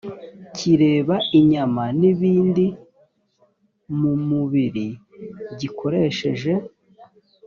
[0.55, 2.65] kireba inyama n ibindi
[3.99, 4.87] mu mubiri
[5.59, 6.53] gikoresheje